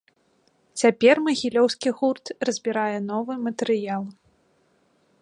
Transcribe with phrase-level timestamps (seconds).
[0.81, 4.03] Цяпер магілёўскі гурт разбірае новы матэрыял.